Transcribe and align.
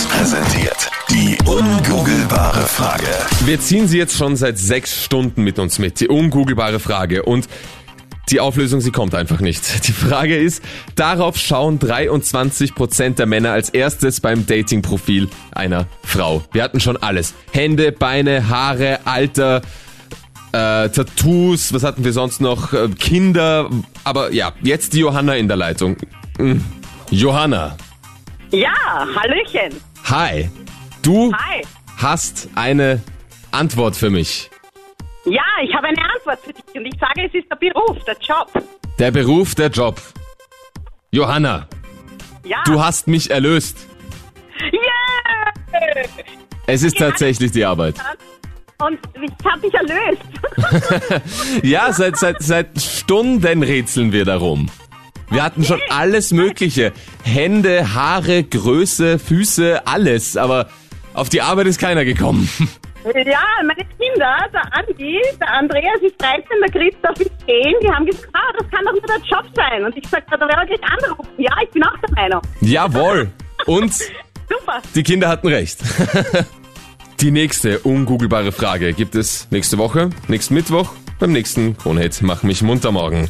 Hit 0.00 0.08
präsentiert. 0.08 0.90
Die 1.10 1.36
ungoogelbare 1.44 2.62
Frage. 2.62 3.06
Wir 3.44 3.60
ziehen 3.60 3.88
sie 3.88 3.98
jetzt 3.98 4.16
schon 4.16 4.36
seit 4.36 4.56
sechs 4.56 5.04
Stunden 5.04 5.42
mit 5.42 5.58
uns 5.58 5.78
mit. 5.78 6.00
Die 6.00 6.08
ungoogelbare 6.08 6.80
Frage. 6.80 7.24
Und 7.24 7.48
die 8.30 8.40
Auflösung, 8.40 8.80
sie 8.80 8.92
kommt 8.92 9.14
einfach 9.14 9.40
nicht. 9.40 9.86
Die 9.88 9.92
Frage 9.92 10.36
ist, 10.36 10.62
darauf 10.94 11.36
schauen 11.36 11.78
23% 11.78 13.16
der 13.16 13.26
Männer 13.26 13.52
als 13.52 13.70
erstes 13.70 14.20
beim 14.20 14.46
Dating-Profil 14.46 15.28
einer 15.52 15.86
Frau. 16.02 16.42
Wir 16.52 16.62
hatten 16.62 16.80
schon 16.80 16.96
alles. 16.96 17.34
Hände, 17.52 17.92
Beine, 17.92 18.48
Haare, 18.48 19.00
Alter, 19.04 19.62
äh, 20.52 20.88
Tattoos, 20.88 21.72
was 21.74 21.82
hatten 21.82 22.04
wir 22.04 22.12
sonst 22.12 22.40
noch? 22.40 22.72
Äh, 22.72 22.88
Kinder. 22.90 23.68
Aber 24.04 24.32
ja, 24.32 24.52
jetzt 24.62 24.94
die 24.94 25.00
Johanna 25.00 25.34
in 25.34 25.48
der 25.48 25.56
Leitung. 25.56 25.96
Hm. 26.38 26.64
Johanna, 27.10 27.76
Ja, 28.52 28.72
Hallöchen. 29.14 29.89
Hi. 30.10 30.48
Du 31.02 31.32
Hi. 31.32 31.62
hast 31.96 32.48
eine 32.54 33.00
Antwort 33.52 33.96
für 33.96 34.10
mich. 34.10 34.50
Ja, 35.24 35.42
ich 35.62 35.74
habe 35.74 35.88
eine 35.88 36.02
Antwort 36.14 36.40
für 36.44 36.52
dich 36.52 36.74
und 36.74 36.86
ich 36.86 36.94
sage, 36.98 37.26
es 37.26 37.34
ist 37.34 37.46
der 37.50 37.56
Beruf, 37.56 37.96
der 38.04 38.16
Job. 38.20 38.50
Der 38.98 39.10
Beruf, 39.10 39.54
der 39.54 39.68
Job. 39.68 40.00
Johanna, 41.10 41.66
Ja. 42.44 42.62
du 42.64 42.82
hast 42.82 43.06
mich 43.08 43.30
erlöst. 43.30 43.86
Yeah! 44.62 46.04
Es 46.66 46.82
ist 46.82 46.98
tatsächlich 46.98 47.50
die 47.52 47.64
Arbeit. 47.64 47.96
Und 48.78 48.98
ich 49.20 49.30
habe 49.44 49.60
dich 49.60 49.74
erlöst. 49.74 50.22
Ja, 51.62 51.92
seit, 51.92 52.16
seit, 52.16 52.42
seit 52.42 52.80
Stunden 52.80 53.62
rätseln 53.62 54.12
wir 54.12 54.24
darum. 54.24 54.70
Wir 55.30 55.44
hatten 55.44 55.64
schon 55.64 55.80
alles 55.90 56.32
Mögliche. 56.32 56.92
Hände, 57.22 57.94
Haare, 57.94 58.42
Größe, 58.42 59.18
Füße, 59.18 59.86
alles. 59.86 60.36
Aber 60.36 60.68
auf 61.14 61.28
die 61.28 61.40
Arbeit 61.40 61.66
ist 61.68 61.78
keiner 61.80 62.04
gekommen. 62.04 62.48
Ja, 63.04 63.40
meine 63.62 63.86
Kinder, 63.98 64.36
der 64.52 64.76
Andi, 64.76 65.18
der 65.40 65.50
Andreas 65.54 66.02
ist 66.02 66.20
13, 66.20 66.44
der 66.62 66.70
Christoph 66.70 67.18
ist 67.20 67.30
10, 67.46 67.74
die 67.82 67.88
haben 67.90 68.04
gesagt, 68.04 68.28
ah, 68.34 68.52
das 68.58 68.70
kann 68.70 68.84
doch 68.84 68.92
nur 68.92 69.02
der 69.02 69.16
Job 69.26 69.44
sein. 69.54 69.84
Und 69.84 69.96
ich 69.96 70.06
sagte, 70.06 70.36
da 70.38 70.46
werden 70.46 70.68
wir 70.68 70.76
gleich 70.76 70.92
anrufen. 70.92 71.28
Ja, 71.38 71.50
ich 71.62 71.70
bin 71.70 71.82
auch 71.82 71.96
der 72.06 72.14
Meinung. 72.14 72.42
Jawohl. 72.60 73.30
Und 73.66 73.94
Super. 74.50 74.82
die 74.94 75.02
Kinder 75.02 75.28
hatten 75.28 75.48
recht. 75.48 75.78
Die 77.20 77.30
nächste 77.30 77.80
ungoogelbare 77.80 78.50
Frage 78.50 78.94
gibt 78.94 79.14
es 79.14 79.46
nächste 79.50 79.76
Woche, 79.76 80.08
nächsten 80.28 80.54
Mittwoch, 80.54 80.92
beim 81.18 81.32
nächsten 81.32 81.76
Kronhit. 81.76 82.22
Mach 82.22 82.42
mich 82.42 82.62
munter 82.62 82.92
morgen. 82.92 83.18